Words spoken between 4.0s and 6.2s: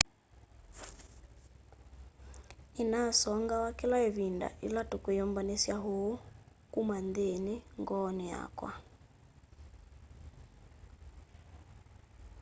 ivinda ila tukwiyumbanisya uu